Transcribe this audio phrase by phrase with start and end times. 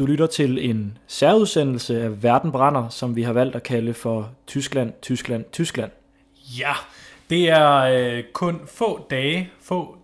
[0.00, 4.30] Du lytter til en særudsendelse af Verden brænder, som vi har valgt at kalde for
[4.46, 5.90] Tyskland, Tyskland, Tyskland.
[6.58, 6.72] Ja,
[7.30, 9.96] det er øh, kun få dage, få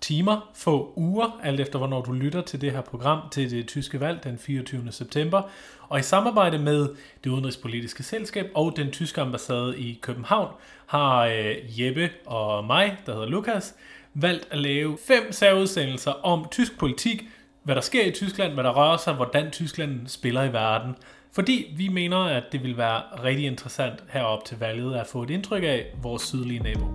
[0.00, 4.00] timer, få uger, alt efter hvornår du lytter til det her program til det tyske
[4.00, 4.92] valg den 24.
[4.92, 5.42] september.
[5.88, 6.88] Og i samarbejde med
[7.24, 10.48] det udenrigspolitiske selskab og den tyske ambassade i København
[10.86, 13.74] har øh, Jeppe og mig, der hedder Lukas,
[14.14, 17.24] valgt at lave fem særudsendelser om tysk politik,
[17.62, 20.96] hvad der sker i Tyskland, hvad der rører sig, hvordan Tyskland spiller i verden.
[21.32, 25.30] Fordi vi mener, at det vil være rigtig interessant herop til valget at få et
[25.30, 26.86] indtryk af vores sydlige nabo.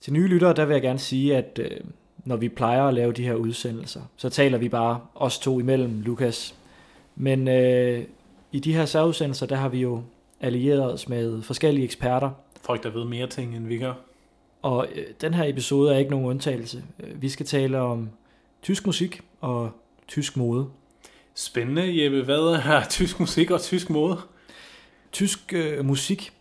[0.00, 1.70] Til nye lyttere, der vil jeg gerne sige, at øh,
[2.24, 6.00] når vi plejer at lave de her udsendelser, så taler vi bare os to imellem,
[6.00, 6.54] Lukas.
[7.16, 8.04] Men øh,
[8.52, 10.02] i de her særudsendelser, der har vi jo
[10.40, 12.30] allieret os med forskellige eksperter,
[12.62, 13.94] Folk, der ved mere ting, end vi gør.
[14.62, 16.82] og øh, den her episode er ikke nogen undtagelse.
[17.00, 18.08] Øh, Vi skal tale om
[18.62, 19.70] tysk musik og
[20.08, 20.66] tysk mode.
[21.34, 22.22] Spændende, Jeppe.
[22.22, 24.18] Hvad er tysk musik og tysk mode?
[25.12, 26.32] Tysk øh, musik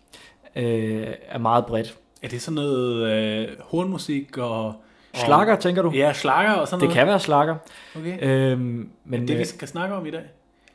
[0.55, 1.97] øh, er meget bredt.
[2.21, 4.75] Er det sådan noget øh, hornmusik og...
[5.13, 5.91] Slager, tænker du?
[5.91, 6.97] Ja, slager og sådan Det noget.
[6.97, 7.55] kan være slager.
[7.95, 8.17] Okay.
[8.51, 10.23] Øhm, men det, vi øh, skal snakke om i dag.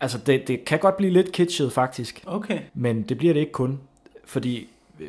[0.01, 2.23] altså, det, det kan godt blive lidt kitschet, faktisk.
[2.27, 2.59] Okay.
[2.75, 3.81] Men det bliver det ikke kun,
[4.25, 4.69] fordi
[5.01, 5.09] øh,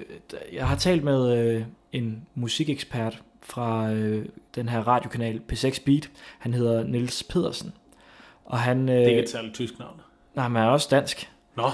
[0.54, 4.26] jeg har talt med øh, en musikekspert fra øh,
[4.56, 6.10] den her radiokanal P6 Beat.
[6.40, 7.74] Han hedder Niels Pedersen.
[8.46, 10.02] Og han, øh, Det er ikke et særligt tysk navn.
[10.36, 11.30] nej, han er også dansk.
[11.56, 11.70] Nå.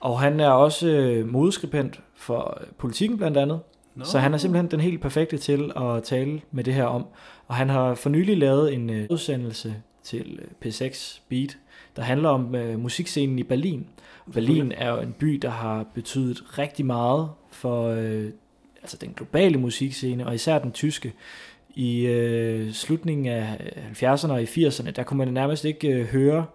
[0.00, 3.60] Og han er også øh, modeskribent for øh, politikken blandt andet.
[3.94, 4.04] Nå.
[4.04, 7.06] Så han er simpelthen den helt perfekte til at tale med det her om.
[7.48, 11.58] Og han har for nylig lavet en øh, udsendelse til øh, P6 Beat,
[11.96, 13.86] der handler om øh, musikscenen i Berlin.
[14.32, 18.28] Berlin er jo en by, der har betydet rigtig meget for øh,
[18.82, 21.12] altså den globale musikscene, og især den tyske.
[21.74, 23.72] I øh, slutningen af
[24.02, 26.46] 70'erne og i 80'erne, der kunne man nærmest ikke øh, høre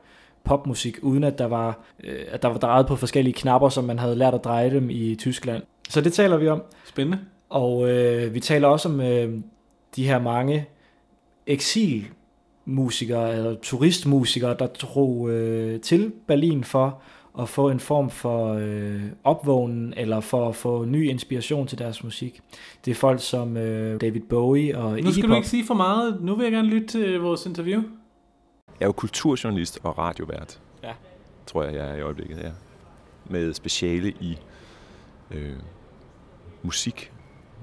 [0.43, 3.99] popmusik, uden at der var, øh, at der var drejet på forskellige knapper, som man
[3.99, 5.63] havde lært at dreje dem i Tyskland.
[5.89, 6.63] Så det taler vi om.
[6.85, 7.19] Spændende.
[7.49, 9.39] Og øh, vi taler også om øh,
[9.95, 10.67] de her mange
[11.47, 17.01] eksilmusikere, eller turistmusikere, der drog øh, til Berlin for
[17.39, 22.03] at få en form for øh, opvågnen, eller for at få ny inspiration til deres
[22.03, 22.41] musik.
[22.85, 25.35] Det er folk som øh, David Bowie og Nu Iggy skal du Pop.
[25.37, 26.17] ikke sige for meget.
[26.21, 27.81] Nu vil jeg gerne lytte til vores interview.
[28.79, 30.59] Jeg er jo kulturjournalist og radiovært.
[30.83, 30.91] Ja.
[31.45, 32.51] Tror jeg, jeg er i øjeblikket, ja.
[33.29, 34.37] Med speciale i
[35.31, 35.53] øh,
[36.63, 37.11] musik,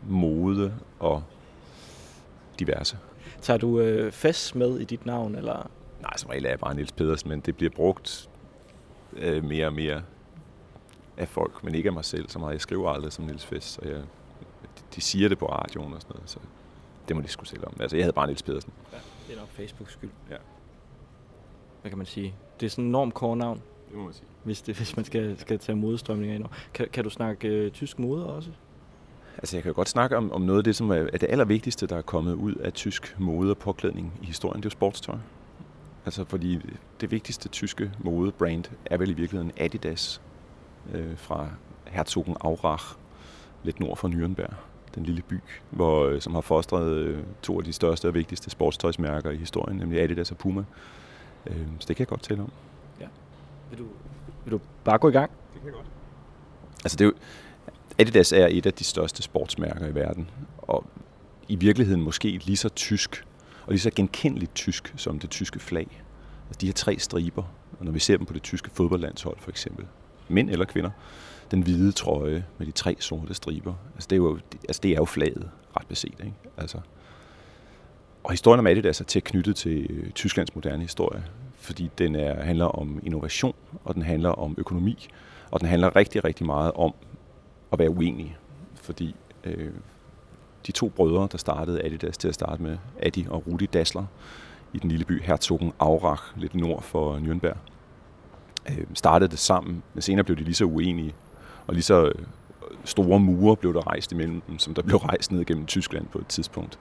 [0.08, 1.22] mode og
[2.58, 2.98] diverse.
[3.40, 5.70] Tager du øh, fest med i dit navn, eller?
[6.00, 8.30] Nej, som regel er jeg bare Niels Pedersen, men det bliver brugt
[9.16, 10.02] øh, mere og mere
[11.16, 12.52] af folk, men ikke af mig selv så meget.
[12.52, 14.02] Jeg skriver aldrig som Niels Fest, så jeg,
[14.94, 16.38] de siger det på radioen og sådan noget, så
[17.08, 17.72] det må de sgu selv om.
[17.80, 18.72] Altså, jeg hedder bare Niels Pedersen.
[19.28, 20.10] Det er nok Facebooks skyld.
[20.30, 20.36] Ja.
[21.80, 22.34] Hvad kan man sige?
[22.60, 24.26] Det er sådan en enormt core navn, Det må man sige.
[24.44, 26.44] hvis, det, hvis man skal, skal tage modestrømninger ind.
[26.74, 28.50] Kan, kan du snakke øh, tysk mode også?
[29.38, 31.26] Altså, jeg kan jo godt snakke om, om noget af det, som er, er det
[31.30, 34.56] allervigtigste, der er kommet ud af tysk mode og påklædning i historien.
[34.56, 35.16] Det er jo sportstøj.
[36.04, 36.60] Altså, fordi
[37.00, 40.20] det vigtigste tyske modebrand er vel i virkeligheden Adidas
[40.94, 41.48] øh, fra
[41.86, 42.84] Herzogen Aurach,
[43.62, 44.54] lidt nord for Nürnberg,
[44.94, 45.40] den lille by,
[45.70, 49.78] hvor, øh, som har fostret øh, to af de største og vigtigste sportstøjsmærker i historien,
[49.78, 50.64] nemlig Adidas og Puma.
[51.46, 52.52] Øh, så det kan jeg godt tale om.
[53.70, 53.84] Vil du,
[54.44, 55.30] vil du bare gå i gang?
[56.84, 57.12] Altså det er jo,
[57.98, 60.86] Adidas er et af de største sportsmærker i verden, og
[61.48, 63.24] i virkeligheden måske lige så tysk,
[63.66, 66.02] og lige så genkendeligt tysk som det tyske flag.
[66.48, 67.42] Altså de her tre striber,
[67.78, 69.86] og når vi ser dem på det tyske fodboldlandshold for eksempel,
[70.28, 70.90] mænd eller kvinder,
[71.50, 74.38] den hvide trøje med de tre sorte striber, altså det er jo,
[74.68, 76.14] altså det er jo flaget, ret beset.
[76.20, 76.34] Ikke?
[76.56, 76.78] Altså,
[78.24, 81.24] og historien om Adidas er tæt knyttet til øh, Tysklands moderne historie,
[81.54, 83.54] fordi den er, handler om innovation,
[83.84, 85.08] og den handler om økonomi,
[85.50, 86.94] og den handler rigtig, rigtig meget om
[87.72, 88.36] at være uenige.
[88.74, 89.14] Fordi
[89.44, 89.72] øh,
[90.66, 94.04] de to brødre, der startede Adidas til at starte med, Adi og Rudi Dassler,
[94.72, 97.56] i den lille by Herzogen Aurach, lidt nord for Nürnberg,
[98.70, 101.14] øh, startede det sammen, men senere blev de lige så uenige,
[101.66, 102.14] og lige så øh,
[102.84, 106.18] store mure blev der rejst imellem dem, som der blev rejst ned gennem Tyskland på
[106.18, 106.78] et tidspunkt.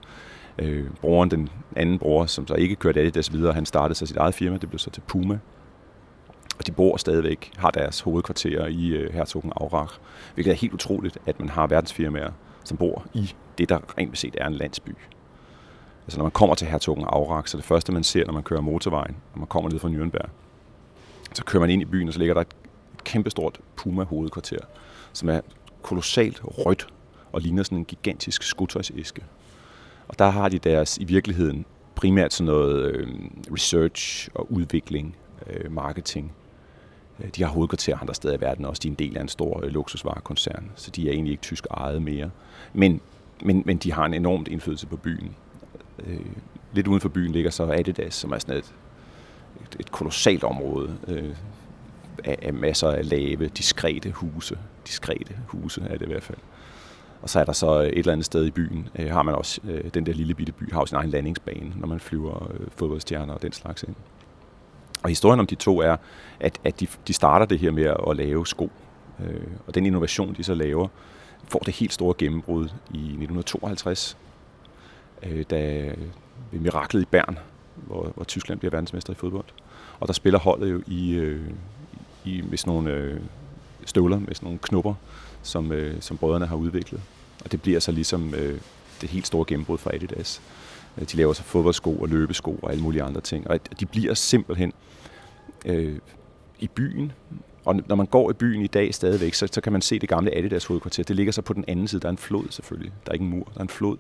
[0.60, 4.18] Øh, broren, den anden bror, som så ikke kørte Adidas videre, han startede så sit
[4.18, 5.40] eget firma, det blev så til Puma.
[6.64, 10.00] Og de bor stadigvæk, har deres hovedkvarter i øh, Hertogen Aurach,
[10.34, 12.32] hvilket er helt utroligt, at man har verdensfirmaer,
[12.64, 14.90] som bor i det, der rent beset er en landsby.
[16.06, 18.62] Altså når man kommer til Hertogen Aurach, så det første man ser, når man kører
[18.62, 20.30] motorvejen, når man kommer ned fra Nürnberg,
[21.34, 22.56] så kører man ind i byen, og så ligger der et
[23.04, 24.66] kæmpestort Puma-hovedkvarter,
[25.14, 25.42] som er
[25.82, 26.88] kolossalt rødt
[27.32, 29.24] og ligner sådan en gigantisk skotøjsæske.
[30.08, 31.66] Og der har de deres i virkeligheden
[31.96, 33.08] primært sådan noget øh,
[33.54, 35.16] research og udvikling,
[35.48, 36.32] øh, marketing.
[37.20, 38.80] Øh, de har hovedkvarter andre steder i verden også.
[38.80, 41.68] De er en del af en stor øh, luksusvarekoncern, så de er egentlig ikke tysk
[41.72, 42.30] ejet mere.
[42.74, 43.02] Men,
[43.44, 45.36] men, men de har en enormt indflydelse på byen.
[46.06, 46.20] Øh,
[46.74, 48.74] lidt uden for byen ligger så Adidas, som er sådan et,
[49.62, 50.98] et, et kolossalt område
[52.24, 54.58] af, af masser af lave, diskrete huse.
[54.88, 56.38] Diskrete huse er det i hvert fald.
[57.22, 59.62] Og så er der så et eller andet sted i byen, øh, har man også
[59.64, 63.34] øh, den der lille bitte by, har sin egen landingsbane, når man flyver øh, fodboldstjerner
[63.34, 63.96] og den slags ind.
[65.04, 65.96] Og historien om de to er,
[66.40, 68.72] at, at de, de starter det her med at lave sko.
[69.20, 70.88] Øh, og den innovation, de så laver,
[71.48, 72.64] får det helt store gennembrud
[72.94, 74.18] i 1952,
[75.24, 75.92] øh, da
[76.52, 77.38] ved miraklet i Bern,
[77.76, 79.46] hvor, hvor Tyskland bliver verdensmester i fodbold.
[80.00, 81.50] Og der spiller holdet jo i, øh,
[82.26, 83.20] i med sådan nogle øh,
[83.86, 84.94] støvler, med sådan nogle knupper,
[85.44, 87.02] som, øh, som brødrene har udviklet.
[87.46, 88.60] Og det bliver så ligesom øh,
[89.02, 90.42] det helt store gennembrud for Adidas.
[90.98, 93.50] Øh, de laver så fodboldsko og løbesko og alle mulige andre ting.
[93.50, 94.74] Og de bliver simpelthen
[95.66, 95.98] øh,
[96.60, 97.12] i byen.
[97.66, 100.10] Og når man går i byen i dag stadigvæk, så, så kan man se det
[100.10, 101.04] gamle Adidas hovedkvarter.
[101.04, 102.02] Det ligger så på den anden side.
[102.02, 102.92] Der er en flod selvfølgelig.
[103.06, 103.98] Der er ikke en mur, der er en flod.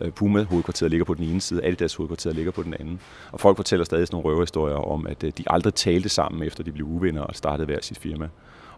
[0.00, 3.00] Øh, Puma hovedkvarteret ligger på den ene side, Adidas hovedkvarteret ligger på den anden.
[3.32, 6.64] Og folk fortæller stadig sådan nogle røverhistorier om, at øh, de aldrig talte sammen, efter
[6.64, 8.28] de blev uvenner og startede hver sit firma.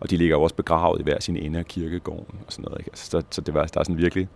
[0.00, 2.78] Og de ligger jo også begravet i hver sin ende af kirkegården og sådan noget.
[2.78, 2.90] Ikke?
[2.90, 4.28] Altså, så, så det var, der er sådan virkelig...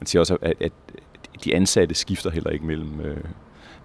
[0.00, 0.72] Man siger også, at, at
[1.44, 3.24] de ansatte skifter heller ikke mellem, øh,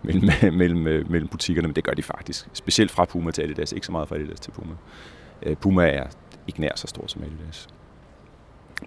[0.03, 2.47] mellem, mellem, øh, mellem butikkerne, men det gør de faktisk.
[2.53, 4.75] Specielt fra Puma til Adidas, ikke så meget fra Adidas til Puma.
[5.43, 6.07] Øh, Puma er
[6.47, 7.67] ikke nær så stor som Adidas.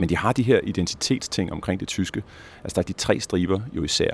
[0.01, 2.23] Men de har de her identitetsting omkring det tyske.
[2.65, 4.13] Altså der er de tre striber jo især.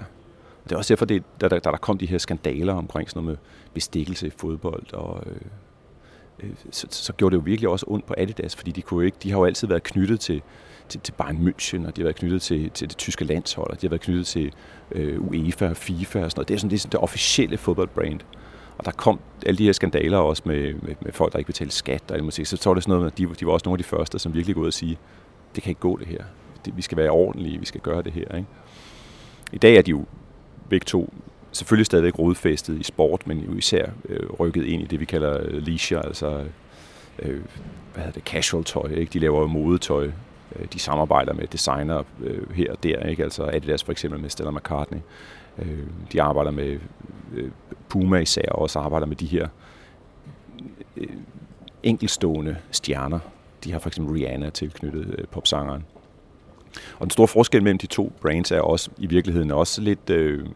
[0.65, 3.23] Og det er også derfor, det, der, der, der kom de her skandaler omkring sådan
[3.23, 5.41] noget med bestikkelse i fodbold og øh,
[6.43, 9.17] Øh, så, så gjorde det jo virkelig også ondt på Adidas, fordi de, kunne ikke,
[9.23, 10.43] de har jo altid været knyttet til,
[10.93, 13.81] til, til Bayern München, og de har været knyttet til, til det tyske landshold, og
[13.81, 14.53] de har været knyttet til
[14.93, 16.49] øh, UEFA og FIFA og sådan noget.
[16.49, 18.21] Det er sådan, det, er sådan det officielle fodboldbrand.
[18.79, 21.75] Og der kom alle de her skandaler også med, med, med folk, der ikke betalte
[21.75, 22.47] skat og musik.
[22.47, 23.89] Så, så var det sådan noget med, at de, de var også nogle af de
[23.89, 24.99] første, som virkelig gik ud og sige,
[25.55, 26.25] det kan ikke gå det her.
[26.65, 28.37] Det, vi skal være ordentlige, vi skal gøre det her.
[28.37, 28.49] Ikke?
[29.53, 30.05] I dag er de jo
[30.69, 31.13] begge to
[31.53, 35.39] selvfølgelig stadigvæk rodfæstet i sport, men jo især øh, rykket ind i det, vi kalder
[35.43, 36.45] øh, leisure, altså
[37.19, 37.41] øh,
[37.95, 38.91] hvad hedder det, casual tøj.
[38.91, 39.13] Ikke?
[39.13, 40.11] De laver modetøj.
[40.57, 43.07] Øh, de samarbejder med designer øh, her og der.
[43.07, 43.23] Ikke?
[43.23, 44.99] Altså Adidas for eksempel med Stella McCartney.
[45.59, 46.79] Øh, de arbejder med
[47.35, 47.51] øh,
[47.89, 49.49] Puma især, og også arbejder med de her
[50.97, 51.09] øh,
[51.83, 53.19] enkelstående stjerner.
[53.65, 55.85] De har for eksempel Rihanna tilknyttet øh, popsangeren.
[56.99, 60.47] Og den store forskel mellem de to brands er også i virkeligheden også lidt øh,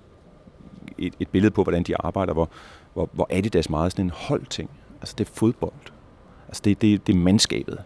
[0.99, 2.51] et, et billede på, hvordan de arbejder, hvor,
[2.95, 4.71] hvor, hvor Adidas meget sådan en holdting.
[5.01, 5.93] Altså det er fodbold.
[6.49, 7.79] Altså det, det, det er mandskabet.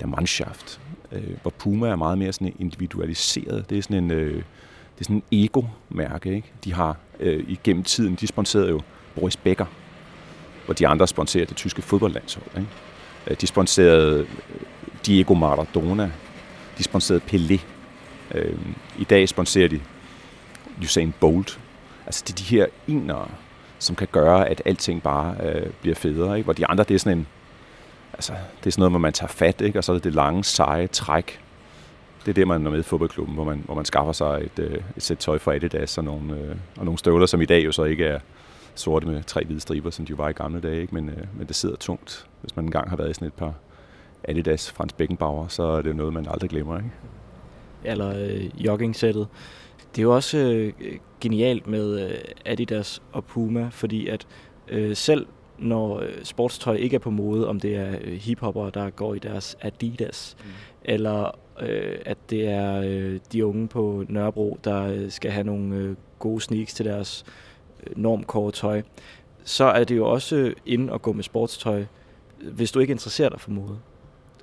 [0.00, 0.80] Der er Mannschaft.
[1.16, 3.70] Øh, hvor Puma er meget mere sådan individualiseret.
[3.70, 6.34] Det er sådan en, øh, det er sådan en ego-mærke.
[6.34, 6.52] Ikke?
[6.64, 8.80] De har øh, igennem tiden, de sponserede jo
[9.14, 9.66] Boris Becker,
[10.64, 12.46] hvor de andre sponserede det tyske fodboldlandshold.
[12.56, 12.68] Ikke?
[13.26, 14.26] Øh, de sponserede øh,
[15.06, 16.10] Diego Maradona.
[16.78, 17.60] De sponserede Pelé.
[18.34, 18.58] Øh,
[18.98, 19.80] I dag sponserer de
[20.82, 21.60] Usain Bolt.
[22.06, 23.28] Altså det er de her enere,
[23.78, 26.36] som kan gøre, at alting bare øh, bliver federe.
[26.36, 26.44] Ikke?
[26.44, 27.26] Hvor de andre, det er sådan en,
[28.16, 29.78] altså, det er sådan noget, hvor man tager fat, ikke?
[29.78, 31.40] og så er det det lange, seje træk.
[32.24, 34.58] Det er det, man er med i fodboldklubben, hvor man, hvor man skaffer sig et,
[34.58, 37.64] øh, et sæt tøj for Adidas og nogle, øh, og nogle støvler, som i dag
[37.64, 38.18] jo så ikke er
[38.74, 40.80] sorte med tre hvide striber, som de jo var i gamle dage.
[40.80, 40.94] Ikke?
[40.94, 42.26] Men, øh, men det sidder tungt.
[42.40, 43.54] Hvis man engang har været i sådan et par
[44.24, 46.76] Adidas Frans Beckenbauer, så er det noget, man aldrig glemmer.
[46.76, 46.90] Ikke?
[47.84, 49.28] Eller øh, jogging-sættet.
[49.96, 50.72] Det er jo også øh,
[51.20, 54.26] genialt med øh, Adidas og Puma, fordi at
[54.68, 55.26] øh, selv
[55.58, 59.18] når øh, sportstøj ikke er på mode, om det er øh, hiphopper, der går i
[59.18, 60.50] deres Adidas, mm.
[60.84, 65.76] eller øh, at det er øh, de unge på Nørrebro, der øh, skal have nogle
[65.76, 67.24] øh, gode sneaks til deres
[67.96, 68.82] normkåre tøj,
[69.44, 71.84] så er det jo også ind at gå med sportstøj,
[72.52, 73.78] hvis du ikke interesserer dig for mode.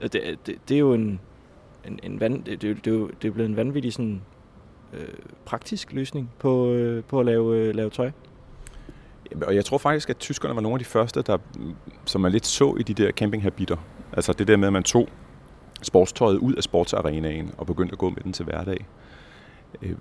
[0.01, 1.19] Det, det, det er jo en,
[1.87, 4.21] en, en vand, det, det, det, er det er blevet en vanvittig sådan
[4.93, 5.07] øh,
[5.45, 8.11] praktisk løsning på, øh, på at lave, øh, lave tøj.
[9.41, 11.37] Og jeg tror faktisk, at tyskerne var nogle af de første, der,
[12.05, 13.77] som man lidt så i de der campinghabiter.
[14.13, 15.09] Altså det der med, at man tog
[15.81, 18.85] sportstøjet ud af sportsarenaen og begyndte at gå med den til hverdag.
[19.81, 19.95] Øh,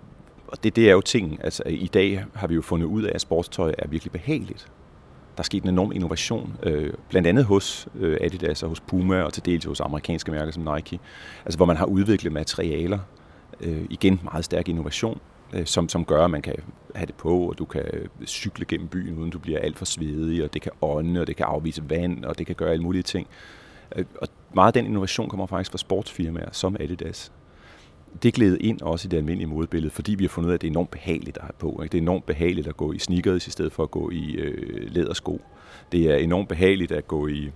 [0.49, 3.13] og det, det er jo ting, altså i dag har vi jo fundet ud af,
[3.15, 4.67] at sportstøj er virkelig behageligt.
[5.37, 9.23] Der er sket en enorm innovation, øh, blandt andet hos øh, Adidas og hos Puma
[9.23, 11.01] og til dels hos amerikanske mærker som Nike,
[11.45, 12.99] altså hvor man har udviklet materialer,
[13.61, 15.21] øh, igen meget stærk innovation,
[15.53, 16.55] Øh, som, som gør, at man kan
[16.95, 17.85] have det på, og du kan
[18.27, 21.37] cykle gennem byen, uden du bliver alt for svedig, og det kan ånde, og det
[21.37, 23.27] kan afvise vand, og det kan gøre alle mulige ting.
[23.97, 27.33] Øh, og meget af den innovation kommer faktisk fra sportsfirmaer som Adidas.
[28.23, 30.61] Det glæder ind også i det almindelige modebillede, fordi vi har fundet ud af, at
[30.61, 31.81] det er enormt behageligt at have på.
[31.83, 31.93] Ikke?
[31.93, 34.91] Det er enormt behageligt at gå i sneakers i stedet for at gå i øh,
[34.91, 35.41] lædersko.
[35.93, 37.51] Det er enormt behageligt at gå i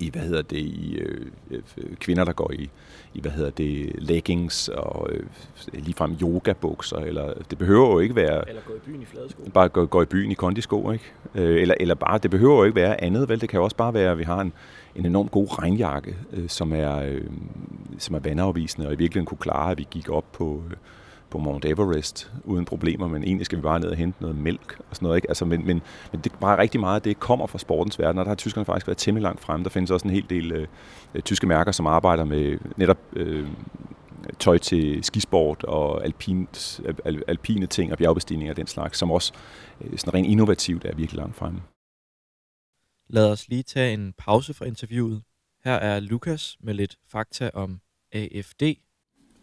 [0.00, 2.70] i, hvad hedder det, i øh, øh, kvinder, der går i,
[3.14, 5.22] i, hvad hedder det, leggings og øh,
[5.72, 8.48] ligefrem yogabukser, eller det behøver jo ikke være...
[8.48, 9.42] Eller gå i byen i fladesko.
[9.54, 11.04] Bare gå, gå i byen i kondisko, ikke?
[11.34, 13.40] Øh, eller, eller bare, det behøver jo ikke være andet, vel?
[13.40, 14.52] Det kan jo også bare være, at vi har en,
[14.96, 17.24] en enormt god regnjakke, øh, som, er, øh,
[17.98, 20.62] som er vandafvisende, og i virkeligheden kunne klare, at vi gik op på...
[20.70, 20.76] Øh,
[21.30, 24.80] på Mount Everest uden problemer, men egentlig skal vi bare ned og hente noget mælk
[24.90, 25.18] og sådan noget.
[25.18, 25.30] Ikke?
[25.30, 25.82] Altså, men, men,
[26.12, 28.64] men det er bare rigtig meget, det kommer fra sportens verden, og der har tyskerne
[28.64, 29.62] faktisk været temmelig langt frem.
[29.62, 30.66] Der findes også en hel del øh,
[31.14, 33.48] øh, tyske mærker, som arbejder med netop øh,
[34.38, 39.32] tøj til skisport og alpint, al, alpine ting og bjergbestigninger og den slags, som også
[39.80, 41.62] øh, sådan rent innovativt er virkelig langt fremme.
[43.08, 45.22] Lad os lige tage en pause fra interviewet.
[45.64, 47.80] Her er Lukas med lidt fakta om
[48.12, 48.62] AFD,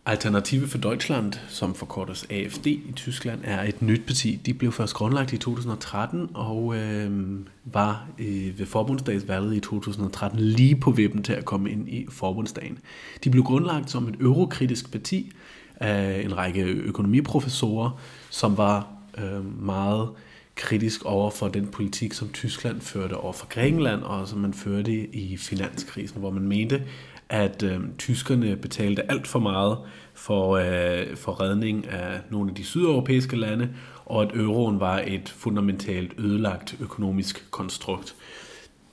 [0.10, 4.40] Alternative for Deutschland, som forkortes AFD i Tyskland, er et nyt parti.
[4.46, 10.76] De blev først grundlagt i 2013 og øh, var øh, ved forbundsdagsvalget i 2013 lige
[10.76, 12.80] på vippen til at komme ind i forbundsdagen.
[13.24, 15.32] De blev grundlagt som et eurokritisk parti
[15.76, 18.00] af en række økonomiprofessorer,
[18.30, 18.88] som var
[19.18, 20.10] øh, meget
[20.56, 25.16] kritisk over for den politik, som Tyskland førte over for Grækenland, og som man førte
[25.16, 26.84] i finanskrisen, hvor man mente,
[27.30, 29.78] at øh, tyskerne betalte alt for meget
[30.14, 33.70] for, øh, for redning af nogle af de sydeuropæiske lande,
[34.06, 38.16] og at euroen var et fundamentalt ødelagt økonomisk konstrukt.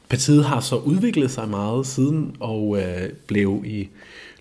[0.09, 3.89] Partiet har så udviklet sig meget siden, og øh, blev i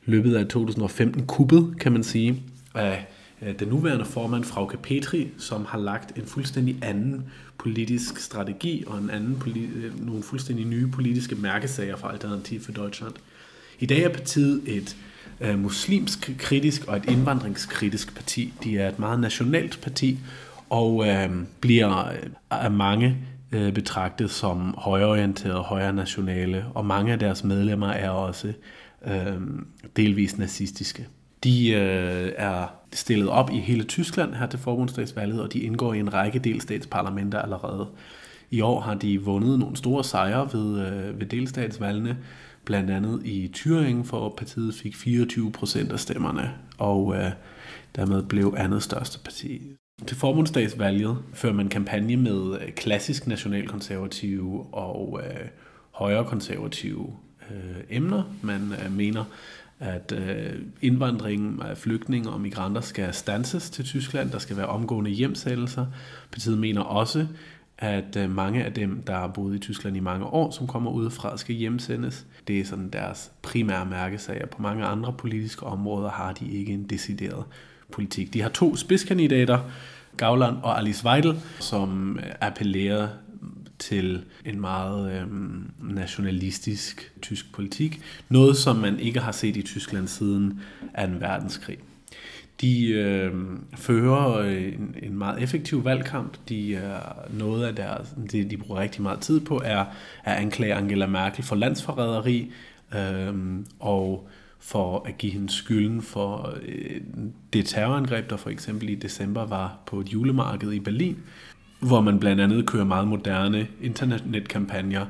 [0.05, 2.43] løbet af 2015 kuppet, kan man sige,
[2.75, 3.07] af
[3.41, 7.23] øh, den nuværende formand, Frauke Petri, som har lagt en fuldstændig anden
[7.57, 12.71] politisk strategi og en anden politi- øh, nogle fuldstændig nye politiske mærkesager for Alternativ for
[12.71, 13.13] Deutschland.
[13.80, 14.98] I dag er partiet et
[15.42, 18.53] øh, muslimsk kritisk og et indvandringskritisk parti.
[18.63, 20.20] De er et meget nationalt parti
[20.70, 21.30] og øh,
[21.62, 23.18] bliver øh, af mange
[23.51, 28.53] øh, betragtet som højorienterede, højre nationale, og mange af deres medlemmer er også
[29.08, 29.39] øh,
[29.96, 31.08] delvis nazistiske.
[31.44, 36.00] De øh, er stillet op i hele Tyskland her til forbundsdagsvalget, og de indgår i
[36.00, 37.88] en række delstatsparlamenter allerede.
[38.51, 42.18] I år har de vundet nogle store sejre ved, øh, ved delstatsvalgene,
[42.65, 47.32] blandt andet i Thüringen, for partiet fik 24 procent af stemmerne, og øh,
[47.96, 49.62] dermed blev andet største parti.
[50.08, 55.48] Til forbundsdagsvalget fører man kampagne med øh, klassisk nationalkonservative og øh,
[55.91, 57.13] højrekonservative
[57.51, 58.24] øh, emner.
[58.41, 59.24] Man øh, mener,
[59.79, 64.32] at øh, indvandringen af flygtninge og migranter skal stanses til Tyskland.
[64.32, 65.86] Der skal være omgående hjemsættelser.
[66.32, 67.27] Partiet mener også,
[67.77, 70.91] at øh, mange af dem, der har boet i Tyskland i mange år, som kommer
[70.91, 72.25] udefra, skal hjemsendes.
[72.47, 74.45] Det er sådan deres primære mærkesager.
[74.45, 77.43] På mange andre politiske områder har de ikke en decideret
[77.91, 78.33] politik.
[78.33, 79.59] De har to spidskandidater,
[80.17, 83.07] Gavland og Alice Weidel, som appellerer
[83.79, 88.01] til en meget øhm, nationalistisk tysk politik.
[88.29, 90.62] Noget, som man ikke har set i Tyskland siden
[90.95, 91.01] 2.
[91.19, 91.77] verdenskrig.
[92.62, 93.33] De øh,
[93.75, 96.38] fører øh, en, en meget effektiv valgkamp.
[96.50, 97.00] De er
[97.33, 99.86] noget af deres, det de bruger rigtig meget tid på, er
[100.24, 102.51] at anklage Angela Merkel for landsforræderi
[102.95, 103.33] øh,
[103.79, 104.27] og
[104.60, 107.01] for at give hende skylden for øh,
[107.53, 111.17] det terrorangreb, der for eksempel i december var på et julemarked i Berlin,
[111.79, 115.05] hvor man blandt andet kører meget moderne internetkampagner,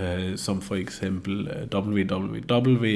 [0.00, 2.86] øh, som for eksempel øh, www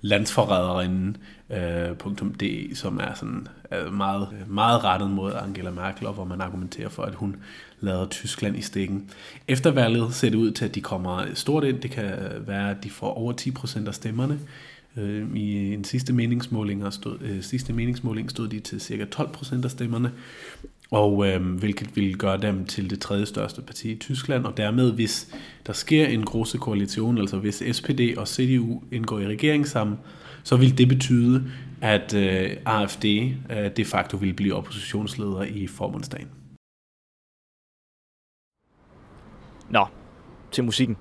[0.00, 3.48] landsforræderinden.de, øh, som er sådan
[3.92, 7.36] meget, meget rettet mod Angela Merkel, og hvor man argumenterer for, at hun
[7.80, 9.10] lader Tyskland i stikken.
[9.48, 11.80] Efter valget ser det ud til, at de kommer stort ind.
[11.80, 12.12] Det kan
[12.46, 14.38] være, at de får over 10% af stemmerne.
[14.96, 19.70] Øh, I en sidste meningsmåling, stod, øh, sidste meningsmåling stod de til cirka 12% af
[19.70, 20.12] stemmerne
[20.90, 24.92] og øh, hvilket vil gøre dem til det tredje største parti i Tyskland, og dermed
[24.92, 25.34] hvis
[25.66, 29.98] der sker en grosse koalition, altså hvis SPD og CDU indgår i regering sammen,
[30.44, 36.28] så vil det betyde, at øh, AFD øh, de facto vil blive oppositionsleder i forbundsdagen.
[39.70, 39.86] Nå,
[40.50, 40.96] til musikken.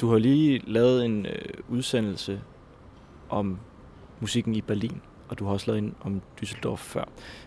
[0.00, 1.32] Du har lige lavet en øh,
[1.68, 2.40] udsendelse
[3.28, 3.58] om
[4.20, 7.04] musikken i Berlin og du har også lavet en om Düsseldorf før.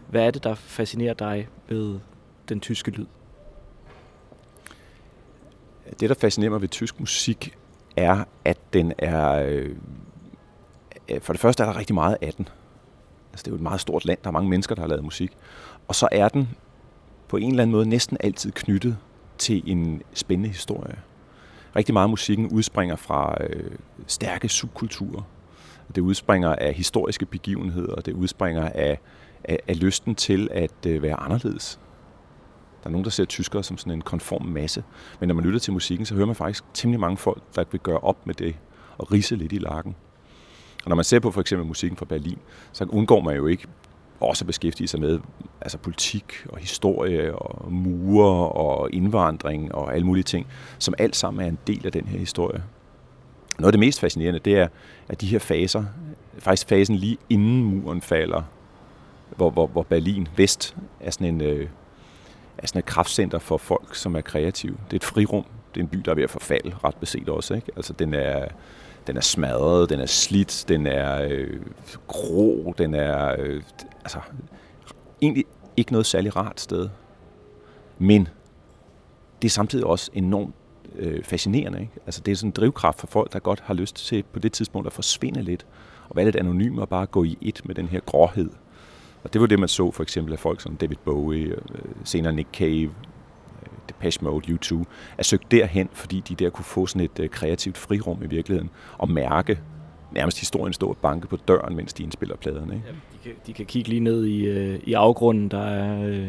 [0.09, 1.99] Hvad er det, der fascinerer dig ved
[2.49, 3.05] den tyske lyd?
[5.99, 7.57] Det, der fascinerer mig ved tysk musik,
[7.95, 9.29] er, at den er...
[9.33, 9.75] Øh,
[11.09, 12.47] øh, for det første er der rigtig meget af den.
[13.31, 15.03] Altså det er jo et meget stort land, der er mange mennesker, der har lavet
[15.03, 15.31] musik.
[15.87, 16.49] Og så er den
[17.27, 18.97] på en eller anden måde næsten altid knyttet
[19.37, 20.99] til en spændende historie.
[21.75, 23.71] Rigtig meget af musikken udspringer fra øh,
[24.07, 25.21] stærke subkulturer.
[25.95, 28.99] Det udspringer af historiske begivenheder, det udspringer af,
[29.43, 31.79] af, af lysten til at øh, være anderledes.
[32.83, 34.83] Der er nogen, der ser tyskere som sådan en konform masse.
[35.19, 37.79] Men når man lytter til musikken, så hører man faktisk temmelig mange folk, der vil
[37.79, 38.55] gøre op med det
[38.97, 39.95] og rise lidt i lakken.
[40.83, 42.39] Og når man ser på for eksempel musikken fra Berlin,
[42.71, 43.67] så undgår man jo ikke
[44.19, 45.19] også at beskæftige sig med
[45.61, 50.47] altså politik og historie og mure og indvandring og alle mulige ting,
[50.79, 52.63] som alt sammen er en del af den her historie.
[53.59, 54.67] Noget af det mest fascinerende, det er,
[55.09, 55.83] at de her faser,
[56.39, 58.41] faktisk fasen lige inden muren falder,
[59.35, 61.69] hvor, hvor, hvor Berlin Vest er sådan, en, øh,
[62.57, 64.77] er sådan et kraftcenter for folk, som er kreative.
[64.85, 65.45] Det er et frirum.
[65.75, 67.53] Det er en by, der er ved at forfalde, ret beset også.
[67.53, 67.71] Ikke?
[67.75, 68.47] Altså, den er,
[69.07, 71.59] den er smadret, den er slidt, den er øh,
[72.07, 73.61] grå, den er øh,
[74.01, 74.19] altså,
[75.21, 75.45] egentlig
[75.77, 76.89] ikke noget særlig rart sted.
[77.97, 78.27] Men
[79.41, 80.55] det er samtidig også enormt
[80.97, 81.79] øh, fascinerende.
[81.79, 81.93] Ikke?
[82.05, 84.51] Altså, det er sådan en drivkraft for folk, der godt har lyst til på det
[84.51, 85.65] tidspunkt at forsvinde lidt,
[86.09, 88.49] og være lidt anonym og bare gå i et med den her gråhed.
[89.23, 91.57] Og det var det, man så for eksempel af folk som David Bowie, øh,
[92.03, 94.83] senere Nick Cave, øh, Depeche Mode, U2,
[95.17, 98.69] er søgt derhen, fordi de der kunne få sådan et øh, kreativt frirum i virkeligheden,
[98.97, 99.59] og mærke
[100.11, 102.73] nærmest historien stå og banke på døren, mens de indspiller pladerne.
[102.75, 102.87] Ikke?
[102.87, 106.27] Ja, de, kan, de kan kigge lige ned i, øh, i afgrunden, der er øh,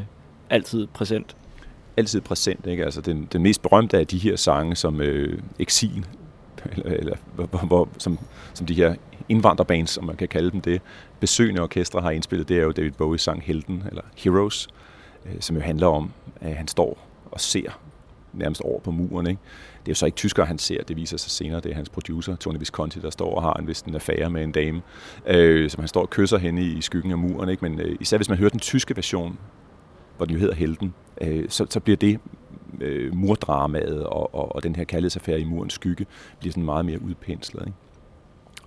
[0.50, 1.36] altid præsent.
[1.98, 2.66] Altid præsent.
[2.66, 2.84] Ikke?
[2.84, 6.06] Altså den, den mest berømte af de her sange, som øh, Exil,
[6.72, 8.18] eller, eller hvor, hvor, som,
[8.54, 8.94] som de her
[9.28, 10.82] indvandrerbands, som man kan kalde dem det,
[11.20, 14.68] besøgende orkestre har indspillet, det er jo David Bowies sang Helden, eller Heroes,
[15.26, 16.98] øh, som jo handler om, at han står
[17.30, 17.80] og ser
[18.32, 19.26] nærmest over på muren.
[19.26, 19.40] Ikke?
[19.80, 21.88] Det er jo så ikke tysker, han ser, det viser sig senere, det er hans
[21.88, 24.82] producer, Tony Visconti, der står og har en vist en affære med en dame,
[25.26, 27.48] øh, som han står og kysser henne i skyggen af muren.
[27.48, 27.68] Ikke?
[27.68, 29.38] Men øh, især hvis man hører den tyske version,
[30.18, 32.20] hvor den jo hedder Helten, øh, så, så bliver det
[32.80, 36.06] øh, murdramaet og, og, og den her kærlighedsaffære i murens skygge,
[36.38, 37.66] bliver sådan meget mere udpenslet.
[37.66, 37.76] Ikke?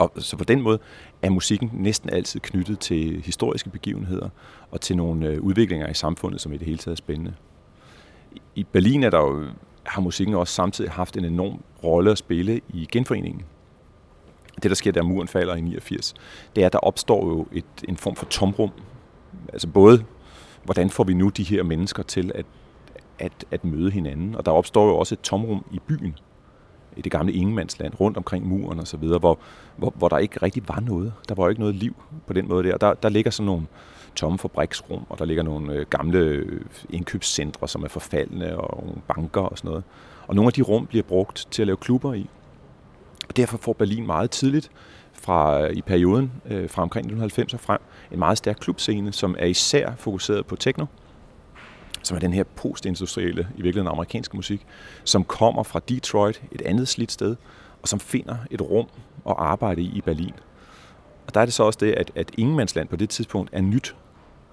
[0.01, 0.79] Og så på den måde
[1.21, 4.29] er musikken næsten altid knyttet til historiske begivenheder
[4.71, 7.33] og til nogle øh, udviklinger i samfundet, som i det hele taget er spændende.
[8.55, 9.45] I Berlin er der jo,
[9.83, 13.41] har musikken også samtidig haft en enorm rolle at spille i genforeningen.
[14.63, 16.13] Det, der sker, der muren falder i 89,
[16.55, 18.69] det er, at der opstår jo et, en form for tomrum.
[19.53, 20.03] Altså både,
[20.63, 22.45] hvordan får vi nu de her mennesker til at,
[23.19, 24.36] at, at møde hinanden?
[24.36, 26.15] Og der opstår jo også et tomrum i byen,
[26.97, 29.39] i det gamle ingenmandsland, rundt omkring muren og så videre, hvor,
[29.78, 31.13] hvor, hvor der ikke rigtig var noget.
[31.30, 31.95] Der var jo ikke noget liv
[32.28, 32.78] på den måde der.
[32.78, 33.65] Der, der ligger sådan nogle
[34.15, 39.02] tomme fabriksrum, og der ligger nogle øh, gamle øh, indkøbscentre, som er forfaldende, og nogle
[39.08, 39.84] banker og sådan noget.
[40.28, 42.30] Og nogle af de rum bliver brugt til at lave klubber i.
[43.30, 44.71] Og derfor får Berlin meget tidligt
[45.21, 47.79] fra øh, i perioden øh, fra omkring 1990 og frem
[48.12, 50.86] en meget stærk klubscene, som er især fokuseret på techno,
[52.03, 54.65] som er den her postindustrielle, i virkeligheden amerikanske musik,
[55.03, 57.36] som kommer fra Detroit, et andet slidt sted,
[57.81, 58.88] og som finder et rum
[59.29, 60.34] at arbejde i i Berlin.
[61.27, 63.95] Og der er det så også det, at, at ingenmandsland på det tidspunkt er nyt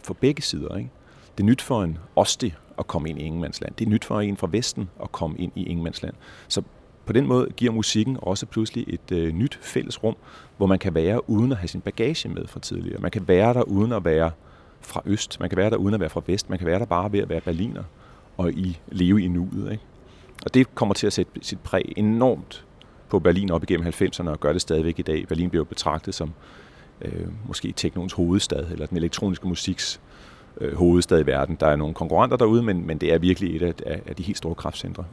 [0.05, 0.77] for begge sider.
[0.77, 0.91] Ikke?
[1.39, 3.75] Det er nyt for en Osti at komme ind i ingenmandsland.
[3.75, 6.15] Det er nyt for en fra Vesten at komme ind i ingenmandsland.
[6.49, 6.63] Så
[7.09, 10.17] på den måde giver musikken også pludselig et øh, nyt fællesrum,
[10.57, 13.01] hvor man kan være uden at have sin bagage med fra tidligere.
[13.01, 14.31] Man kan være der uden at være
[14.81, 15.41] fra øst.
[15.41, 16.51] Man kan være der uden at være fra vest.
[16.51, 17.83] Man kan være der bare ved at være berliner
[18.37, 19.73] og i leve i nuet.
[19.73, 19.85] Ikke?
[20.45, 22.65] Og det kommer til at sætte sit præg enormt
[23.09, 25.29] på Berlin op igennem 90'erne og gør det stadigvæk i dag.
[25.29, 26.33] Berlin bliver betragtet som
[27.03, 30.01] øh, måske teknoens hovedstad, eller den elektroniske musiks
[30.61, 31.57] øh, hovedstad i verden.
[31.61, 34.39] Der er nogle konkurrenter derude, men, men det er virkelig et af, af de helt
[34.39, 35.05] store kraftcentre.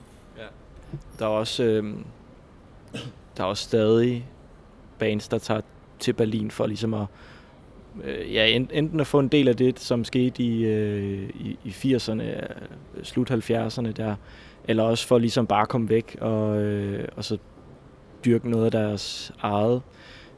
[1.19, 1.93] Der er også øh,
[3.37, 4.25] der er også stadig
[4.99, 5.61] bands, der tager
[5.99, 7.05] til Berlin for ligesom at
[8.03, 11.69] øh, ja, enten at få en del af det, som skete i, øh, i, i
[11.69, 14.15] 80'erne, øh, slut 70'erne der,
[14.67, 17.37] eller også for ligesom bare at komme væk og, øh, og så
[18.25, 19.81] dyrke noget af deres eget.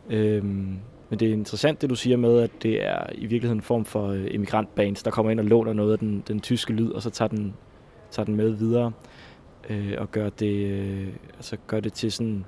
[0.10, 3.63] Øhm, men det er interessant, det du siger med, at det er i virkeligheden en
[3.63, 6.91] form for øh, emigrantbands, der kommer ind og låner noget af den, den tyske lyd,
[6.91, 7.54] og så tager den,
[8.12, 8.91] tager den med videre
[9.69, 12.45] øh, og gør det, øh, altså gør det til sådan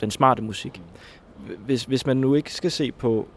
[0.00, 0.82] den smarte musik.
[1.58, 3.28] Hvis, hvis man nu ikke skal se på,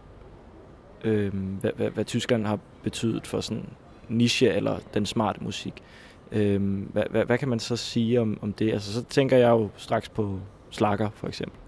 [1.04, 3.69] øh, hvad, hvad, hvad Tyskland har betydet for sådan
[4.10, 5.84] niche eller den smarte musik,
[6.32, 8.71] øh, hvad, hvad, hvad kan man så sige om, om det?
[8.71, 11.60] Altså så tænker jeg jo straks på slakker for eksempel.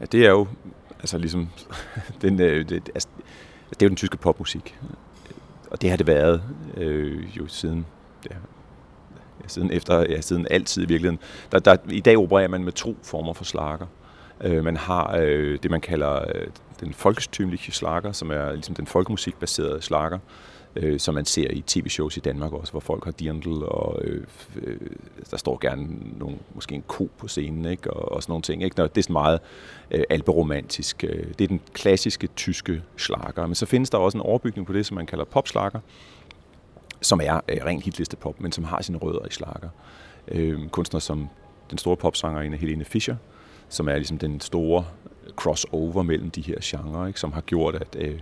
[0.00, 0.46] Ja, det er jo
[0.98, 1.48] altså ligesom
[2.22, 3.08] den, øh, det, altså,
[3.70, 4.78] det er jo den tyske popmusik.
[5.70, 6.42] Og det har det været
[6.76, 7.86] øh, jo siden
[8.30, 8.36] ja,
[9.46, 11.18] siden efter ja, siden altid i virkeligheden.
[11.52, 13.86] Der, der, I dag opererer man med to former for slager.
[14.40, 16.46] Øh, man har øh, det man kalder øh,
[16.80, 20.18] den folkestymlige slager, som er ligesom den folkemusikbaserede slager,
[20.76, 24.24] øh, som man ser i tv-shows i Danmark også, hvor folk har dirndl, og øh,
[24.62, 24.76] øh,
[25.30, 27.92] der står gerne nogle, måske en ko på scenen, ikke?
[27.92, 28.62] Og, og sådan nogle ting.
[28.62, 28.76] Ikke?
[28.76, 29.40] Nå, det er sådan meget
[29.90, 31.04] øh, alberomantisk.
[31.04, 33.46] Øh, det er den klassiske tyske slager.
[33.46, 35.80] Men så findes der også en overbygning på det, som man kalder popslager,
[37.04, 39.68] som er øh, rent hitliste pop, men som har sine rødder i slager.
[40.28, 41.28] Øh, kunstnere som
[41.70, 43.16] den store popsangerinde Helene Fischer,
[43.68, 44.84] som er ligesom den store
[45.36, 47.20] crossover mellem de her genrer, ikke?
[47.20, 48.18] som har gjort, at øh,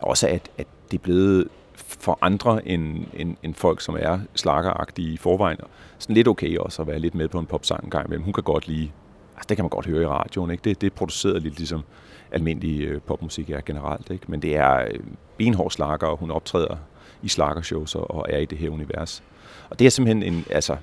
[0.00, 5.12] også at, at det er blevet for andre end, end, end folk, som er slakkeragtige
[5.12, 5.58] i forvejen.
[5.98, 8.24] Sådan lidt okay også at være lidt med på en popsang en gang imellem.
[8.24, 8.90] Hun kan godt lide,
[9.36, 10.64] altså det kan man godt høre i radioen, ikke?
[10.64, 11.84] Det, det er produceret lidt ligesom
[12.32, 14.24] almindelig øh, popmusik er generelt, ikke?
[14.28, 15.00] Men det er øh,
[15.36, 16.76] benhård slakker, og hun optræder
[17.22, 19.22] i slakkershows og, og er i det her univers.
[19.70, 20.76] Og det er simpelthen en, altså,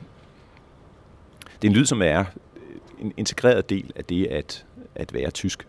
[1.61, 2.25] det er en lyd, som er øh,
[2.99, 5.67] en integreret del af det at, at være tysk.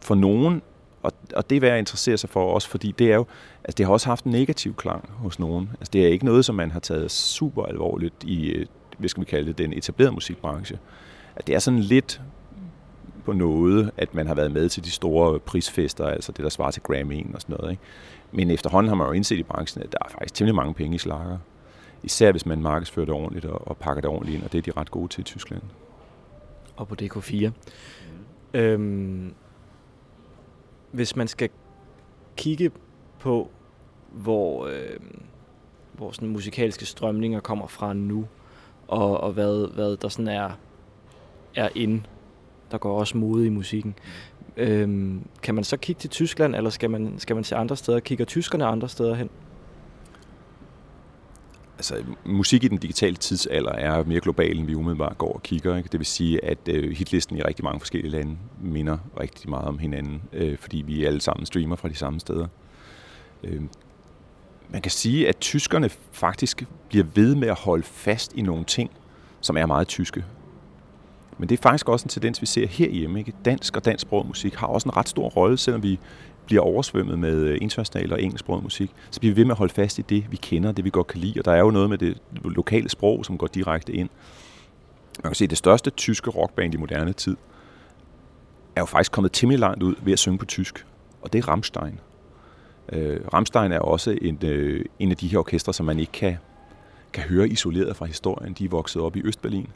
[0.00, 0.62] For nogen
[1.04, 3.26] og, og det er værd at interessere sig for også, fordi det er jo,
[3.64, 5.70] altså det har også haft en negativ klang hos nogen.
[5.80, 8.64] Altså det er ikke noget, som man har taget super alvorligt i,
[8.98, 10.78] hvad skal vi kalde det, den etablerede musikbranche.
[11.36, 12.20] At det er sådan lidt
[13.24, 16.70] på noget, at man har været med til de store prisfester, altså det, der svarer
[16.70, 17.70] til Grammy'en og sådan noget.
[17.70, 17.82] Ikke?
[18.32, 20.94] Men efterhånden har man jo indset i branchen, at der er faktisk temmelig mange penge
[20.94, 21.38] i slager.
[22.02, 24.62] Især hvis man markedsfører det ordentligt og, og pakker det ordentligt ind, og det er
[24.72, 25.62] de ret gode til i Tyskland.
[26.76, 27.50] Og på DK4.
[28.54, 29.34] Øhm,
[30.90, 31.48] hvis man skal
[32.36, 32.70] kigge
[33.18, 33.50] på,
[34.12, 35.00] hvor, øh,
[35.92, 38.26] hvor sådan musikalske strømninger kommer fra nu,
[38.88, 40.50] og, og hvad, hvad der sådan er,
[41.56, 42.02] er ind,
[42.70, 43.94] der går også mode i musikken.
[44.56, 48.00] Øhm, kan man så kigge til Tyskland, eller skal man, skal man til andre steder?
[48.00, 49.30] Kigger tyskerne andre steder hen?
[51.76, 55.76] altså, musik i den digitale tidsalder er mere global, end vi umiddelbart går og kigger.
[55.76, 55.88] Ikke?
[55.92, 59.78] Det vil sige, at øh, hitlisten i rigtig mange forskellige lande minder rigtig meget om
[59.78, 62.46] hinanden, øh, fordi vi alle sammen streamer fra de samme steder.
[63.44, 63.62] Øh,
[64.68, 68.90] man kan sige, at tyskerne faktisk bliver ved med at holde fast i nogle ting,
[69.40, 70.24] som er meget tyske.
[71.38, 73.18] Men det er faktisk også en tendens, vi ser herhjemme.
[73.18, 73.32] Ikke?
[73.44, 75.98] Dansk og dansk musik har også en ret stor rolle, selvom vi
[76.46, 79.74] bliver oversvømmet med øh, international og engelsksproget musik, så bliver vi ved med at holde
[79.74, 81.40] fast i det, vi kender, det vi godt kan lide.
[81.40, 84.08] Og der er jo noget med det lokale sprog, som går direkte ind.
[85.22, 87.36] Man kan se, at det største tyske rockband i moderne tid
[88.76, 90.86] er jo faktisk kommet temmelig langt ud ved at synge på tysk.
[91.22, 92.00] Og det er Rammstein.
[92.92, 96.36] Øh, Rammstein er også en, øh, en af de her orkestre, som man ikke kan,
[97.12, 98.52] kan høre isoleret fra historien.
[98.52, 99.68] De er vokset op i Østberlin.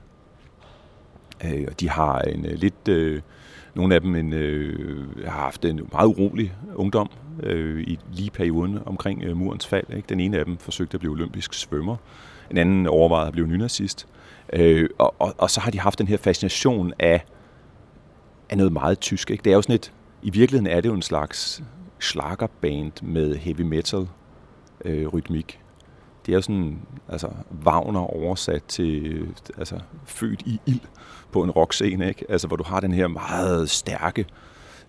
[1.44, 2.88] Øh, og de har en øh, lidt...
[2.88, 3.20] Øh,
[3.74, 7.11] nogle af dem en, øh, har haft en meget urolig ungdom
[7.42, 9.85] øh, i lige perioden omkring øh, murens fald.
[9.96, 10.07] Ikke?
[10.09, 11.96] Den ene af dem forsøgte at blive olympisk svømmer.
[12.51, 14.07] En anden overvejede at blive nynazist.
[14.53, 17.24] Øh, og, og, og så har de haft den her fascination af,
[18.51, 19.31] af noget meget tysk.
[19.31, 19.42] Ikke?
[19.44, 21.62] Det er jo sådan et, I virkeligheden er det jo en slags
[21.98, 24.09] slagerband med heavy metal
[24.85, 25.61] øh, rytmik.
[26.28, 27.28] Det er sådan, altså
[27.64, 29.26] Wagner oversat til,
[29.58, 30.80] altså født i ild
[31.32, 32.24] på en rockscene, ikke?
[32.28, 34.26] Altså, hvor du har den her meget stærke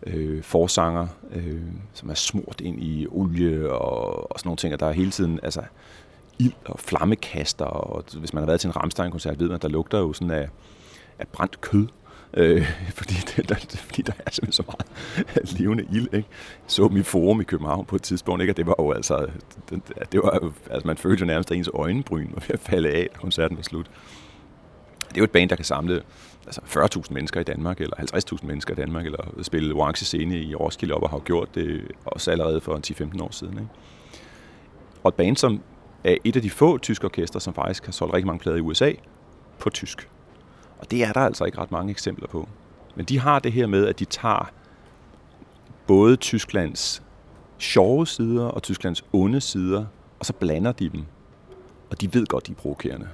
[0.03, 1.61] øh, forsanger, øh,
[1.93, 5.11] som er smurt ind i olie og, og sådan nogle ting, og der er hele
[5.11, 5.61] tiden, altså,
[6.39, 9.67] ild og flammekaster, og hvis man har været til en Ramstein-koncert, ved man, at der
[9.67, 10.49] lugter jo sådan af,
[11.19, 11.87] af brændt kød,
[12.33, 12.67] øh,
[12.99, 16.13] fordi, det, der, fordi der er simpelthen så meget levende ild.
[16.13, 16.27] Ikke?
[16.67, 18.51] Så dem i forum i København på et tidspunkt, ikke?
[18.51, 19.27] og det var jo altså,
[19.69, 22.89] det, det var, altså man følte jo nærmest, at ens øjenbryn var ved at falde
[22.89, 23.89] af, da koncerten var slut.
[25.09, 26.01] Det er jo et band, der kan samle
[26.45, 26.61] altså
[27.05, 30.93] 40.000 mennesker i Danmark, eller 50.000 mennesker i Danmark, eller spille orange scene i Roskilde
[30.93, 32.79] op og har gjort det også allerede for
[33.17, 33.53] 10-15 år siden.
[33.53, 33.69] Ikke?
[35.03, 35.61] Og et band, som
[36.03, 38.61] er et af de få tyske orkester, som faktisk har solgt rigtig mange plader i
[38.61, 38.91] USA
[39.59, 40.09] på tysk.
[40.79, 42.49] Og det er der altså ikke ret mange eksempler på.
[42.95, 44.51] Men de har det her med, at de tager
[45.87, 47.03] både Tysklands
[47.57, 49.85] sjove sider og Tysklands onde sider,
[50.19, 51.03] og så blander de dem.
[51.89, 53.07] Og de ved godt, de er provokerende.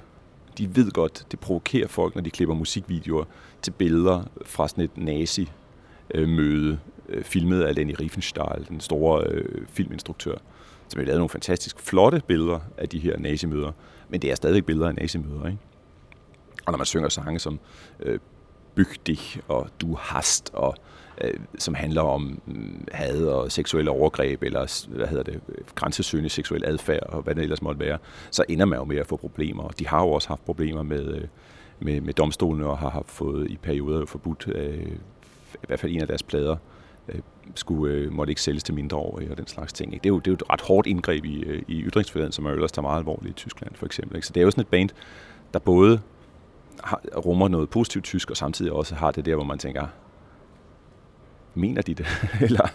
[0.58, 3.24] De ved godt, det provokerer folk, når de klipper musikvideoer
[3.62, 10.36] til billeder fra sådan et nazi-møde, øh, filmet af Lenny Riefenstahl, den store øh, filminstruktør,
[10.88, 13.72] som har lavet nogle fantastisk flotte billeder af de her nazimøder.
[14.08, 15.58] Men det er stadigvæk billeder af nazimøder, ikke?
[16.66, 17.60] Og når man synger sange som
[18.00, 18.18] øh,
[18.74, 20.74] Byg dig og Du hast, og,
[21.20, 22.54] øh, som handler om øh,
[22.92, 25.40] had og seksuelle overgreb, eller hvad hedder det,
[25.74, 27.98] grænsesøgende seksuel adfærd, og hvad det ellers måtte være,
[28.30, 29.62] så ender man jo med at få problemer.
[29.62, 31.24] Og De har jo også haft problemer med, øh,
[31.80, 34.86] med, med domstolene, og har haft fået i perioder forbudt, øh,
[35.54, 36.56] i hvert fald en af deres plader,
[37.08, 37.20] øh,
[37.54, 39.94] skulle, øh, måtte ikke sælges til mindreårige og den slags ting.
[39.94, 40.02] Ikke?
[40.04, 42.44] Det, er jo, det er jo et ret hårdt indgreb i, øh, i ytringsfriheden, som
[42.44, 44.16] man ellers tager meget alvorligt i Tyskland for eksempel.
[44.16, 44.26] Ikke?
[44.26, 44.90] Så det er jo sådan et band,
[45.54, 46.00] der både
[46.84, 49.86] har, rummer noget positivt tysk, og samtidig også har det der, hvor man tænker,
[51.54, 52.06] mener de det?
[52.46, 52.68] Eller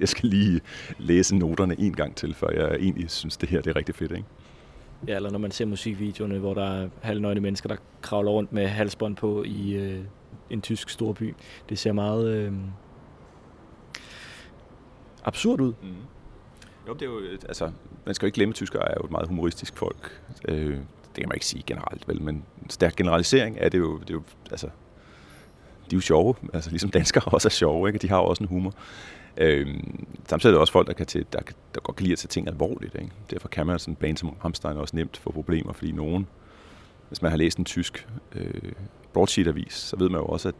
[0.00, 0.60] jeg skal lige
[0.98, 4.12] læse noterne en gang til, før jeg egentlig synes, det her det er rigtig fedt,
[4.12, 4.24] ikke?
[5.08, 8.66] Ja, eller når man ser musikvideoerne, hvor der er halvnøgne mennesker, der kravler rundt med
[8.66, 10.04] halsbånd på i øh,
[10.50, 11.34] en tysk storby.
[11.68, 12.52] Det ser meget øh,
[15.24, 15.72] absurd ud.
[15.82, 15.94] Mm.
[16.88, 17.70] Jo, det er jo, altså,
[18.06, 20.22] man skal jo ikke glemme, at tyskere er jo et meget humoristisk folk.
[20.48, 20.78] Øh,
[21.14, 24.14] det kan man ikke sige generelt, vel, men stærk generalisering er det jo, det er
[24.14, 24.66] jo altså,
[25.90, 27.98] de er jo sjove, altså ligesom danskere også er sjove, ikke?
[27.98, 28.74] de har jo også en humor.
[29.36, 31.38] Øhm, samtidig er det også folk, der, kan til, der,
[31.74, 32.94] der godt kan lide at tage ting alvorligt.
[32.94, 33.10] Ikke?
[33.30, 36.26] Derfor kan man sådan en band som Rammstein også nemt få problemer, fordi nogen,
[37.08, 38.72] hvis man har læst en tysk øh,
[39.12, 40.54] broadsheet-avis, så ved man jo også, at,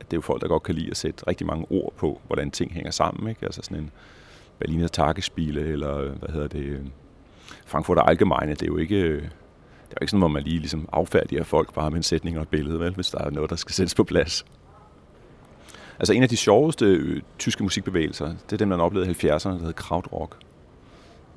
[0.00, 2.20] at det er jo folk, der godt kan lide at sætte rigtig mange ord på,
[2.26, 3.28] hvordan ting hænger sammen.
[3.28, 3.46] Ikke?
[3.46, 3.90] Altså sådan en
[4.58, 6.92] Berliner Tagesspiele, eller hvad hedder det,
[7.66, 9.30] Frankfurter Allgemeine, det er jo ikke,
[9.88, 12.36] det er jo ikke sådan, hvor man lige ligesom affærdiger folk bare med en sætning
[12.36, 14.44] og et billede, vel, hvis der er noget, der skal sættes på plads.
[15.98, 19.48] Altså en af de sjoveste øh, tyske musikbevægelser, det er den, man oplevede i 70'erne,
[19.48, 20.36] der hed Krautrock.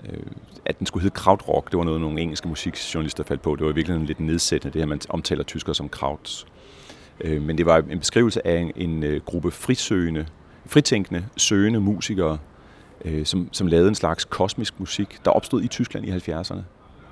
[0.06, 0.24] Øh,
[0.66, 3.56] at den skulle hedde Krautrock, det var noget, nogle engelske musikjournalister faldt på.
[3.56, 6.48] Det var i virkeligheden lidt nedsættende, det her, man omtaler tyskere som krauts.
[7.22, 10.26] Øh, men det var en beskrivelse af en, en øh, gruppe frisøgende,
[10.66, 12.38] fritænkende, søgende musikere,
[13.06, 16.62] øh, som, som lavede en slags kosmisk musik, der opstod i Tyskland i 70'erne.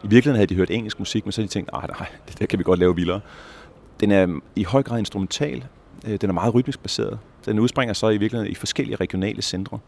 [0.04, 2.40] I virkeligheden havde de hørt engelsk musik, men så havde de tænkt, nej, nej, det
[2.40, 3.22] der kan vi godt lave vildere.
[4.00, 5.66] Den er i høj grad instrumental,
[6.08, 7.20] øh, den er meget rytmisk baseret.
[7.46, 9.80] Den udspringer så i virkeligheden i forskellige regionale centre.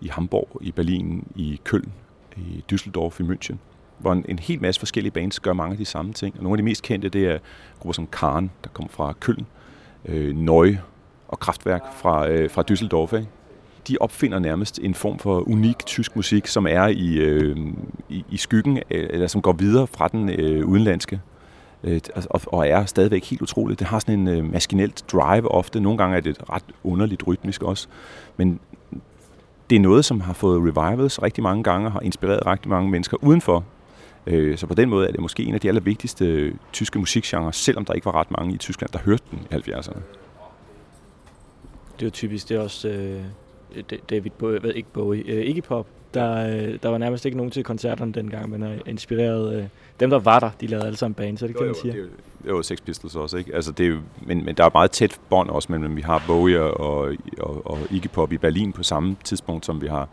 [0.00, 1.92] I Hamburg, i Berlin, i Køln,
[2.36, 3.54] i Düsseldorf, i München.
[3.98, 6.36] Hvor en, en hel masse forskellige bands gør mange af de samme ting.
[6.36, 7.38] Og nogle af de mest kendte, det er
[7.78, 9.46] grupper som Karen, der kommer fra Køln,
[10.04, 10.82] øh, Nøje
[11.28, 13.16] og Kraftværk fra, øh, fra Düsseldorf.
[13.16, 13.28] Ikke?
[13.88, 17.56] De opfinder nærmest en form for unik tysk musik, som er i, øh,
[18.08, 21.20] i, i skyggen, øh, eller som går videre fra den øh, udenlandske
[21.84, 23.78] øh, altså, og, og er stadigvæk helt utroligt.
[23.78, 25.80] Det har sådan en øh, maskinelt drive ofte.
[25.80, 27.88] Nogle gange er det ret underligt rytmisk også.
[28.36, 28.60] Men
[29.70, 32.90] det er noget, som har fået revivals rigtig mange gange, og har inspireret rigtig mange
[32.90, 33.64] mennesker udenfor.
[34.26, 37.52] Øh, så på den måde er det måske en af de allervigtigste øh, tyske musikgenre,
[37.52, 40.00] selvom der ikke var ret mange i Tyskland, der hørte den i 70'erne.
[41.96, 43.22] Det er jo typisk, det er også øh,
[44.10, 47.50] David Bowie, ved ikke Bowie, øh, Iggy Pop, der, øh, der var nærmest ikke nogen
[47.50, 49.56] til koncerterne dengang, men er inspireret...
[49.56, 49.64] Øh,
[50.00, 51.92] dem, der var der, de lavede alle sammen band, så det kan man sige.
[51.92, 52.10] Det,
[52.44, 53.54] det var Sex Pistols også, ikke?
[53.54, 56.62] Altså, det er men, men der er meget tæt bånd også mellem, vi har Bowie
[56.62, 60.08] og, og, og Iggy Pop i Berlin på samme tidspunkt, som vi har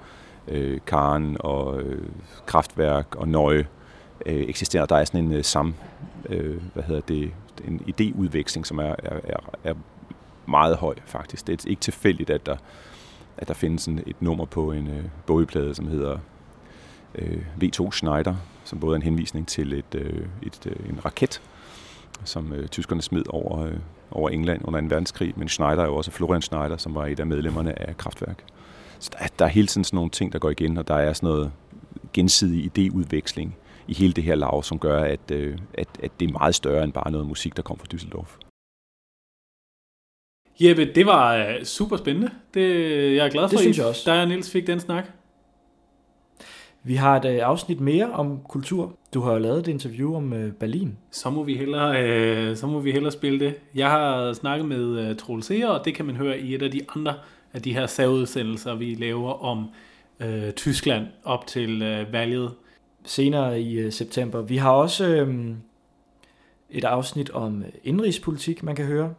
[0.47, 2.01] øh, Karen og øh,
[2.45, 3.67] Kraftværk og Nøje
[4.25, 4.85] øh, eksisterer.
[4.85, 5.73] Der er sådan en øh, sam,
[6.29, 7.31] øh, hvad hedder det,
[7.67, 9.73] en idéudveksling, som er, er, er, er
[10.45, 11.47] meget høj faktisk.
[11.47, 12.55] Det er ikke tilfældigt, at der
[13.37, 16.17] at der findes en, et nummer på en øh, bogplade, som hedder
[17.15, 21.41] øh, V2 Schneider, som både er en henvisning til et, øh, et, øh, en raket,
[22.23, 23.77] som øh, tyskerne smed over, øh,
[24.11, 24.87] over England under 2.
[24.89, 28.43] verdenskrig, men Schneider er jo også Florian Schneider, som var et af medlemmerne af Kraftværk.
[28.99, 31.13] Så der, der er hele tiden sådan nogle ting, der går igen, og der er
[31.13, 31.51] sådan noget
[32.13, 33.49] gensidig idéudveksling
[33.87, 36.83] i hele det her lav, som gør, at, øh, at, at det er meget større
[36.83, 38.52] end bare noget musik, der kommer fra Düsseldorf.
[40.63, 42.29] Jeppe, det var uh, super spændende.
[42.53, 42.61] Det,
[43.15, 44.11] jeg er glad for, det synes jeg også.
[44.11, 45.05] Der og Niels fik den snak.
[46.83, 48.97] Vi har et uh, afsnit mere om kultur.
[49.13, 50.97] Du har jo lavet et interview om uh, Berlin.
[51.11, 53.55] Så må vi hellere, så må vi hellere spille det.
[53.75, 56.81] Jeg har snakket med uh, Troels og det kan man høre i et af de
[56.95, 57.13] andre
[57.53, 59.69] af de her særudsendelser, vi laver om
[60.19, 62.51] uh, Tyskland op til uh, valget.
[63.05, 64.41] Senere i uh, september.
[64.41, 65.55] Vi har også uh,
[66.69, 69.13] et afsnit om indrigspolitik, man kan høre.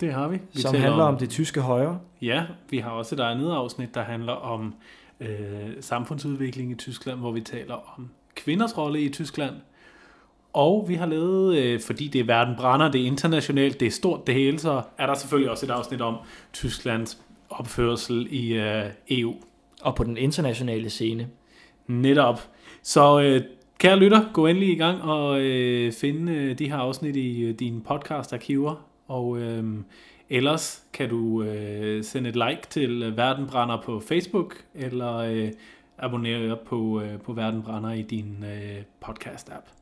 [0.00, 0.38] Det har vi.
[0.52, 2.00] vi som handler om, om det tyske højre.
[2.22, 4.74] Ja, vi har også et andet afsnit, der handler om
[5.20, 5.28] øh,
[5.80, 9.54] samfundsudvikling i Tyskland, hvor vi taler om kvinders rolle i Tyskland.
[10.52, 13.90] Og vi har lavet, øh, fordi det er verden brænder, det er internationalt, det er
[13.90, 16.16] stort det hele, så er der selvfølgelig også et afsnit om
[16.52, 17.18] Tysklands
[17.50, 19.34] opførsel i øh, EU.
[19.82, 21.28] Og på den internationale scene.
[21.86, 22.40] Netop.
[22.82, 23.42] Så øh,
[23.78, 27.54] kære lytter, gå endelig i gang og øh, finde øh, de her afsnit i øh,
[27.54, 28.74] dine podcast-arkiver.
[29.08, 29.64] Og øh,
[30.30, 35.48] ellers kan du øh, sende et like til Verdenbrænder på Facebook, eller øh,
[35.98, 39.72] abonnere på, øh, på Verdenbrænder i din øh, podcast-app.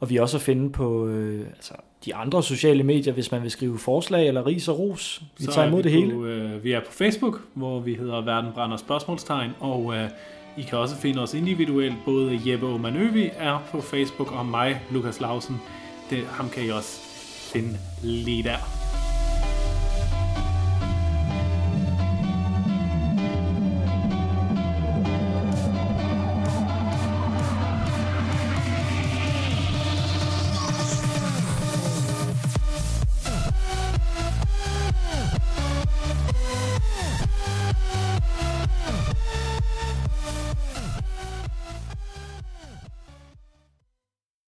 [0.00, 3.42] Og vi er også at finde på øh, altså, de andre sociale medier, hvis man
[3.42, 5.22] vil skrive forslag eller ris og ros.
[5.38, 6.14] Vi Så tager imod det hele.
[6.14, 10.10] På, øh, vi er på Facebook, hvor vi hedder Verdenbrænder spørgsmålstegn, og øh,
[10.56, 11.94] I kan også finde os individuelt.
[12.04, 15.56] Både Jeppe Omanøvi er på Facebook, og mig, Lukas Lausen.
[16.10, 17.00] Det, ham kan I også
[17.52, 18.81] finde lige der.